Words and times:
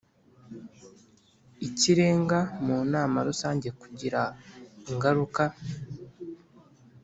Ikirenga 1.67 2.39
mu 2.65 2.77
nama 2.93 3.17
rusange 3.27 3.67
kugira 3.79 4.21
ingaruka 4.91 5.43